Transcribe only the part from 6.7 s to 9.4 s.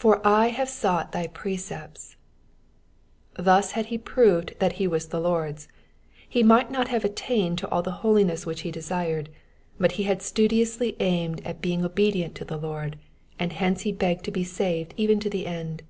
not have attained to all the holiness which he desired,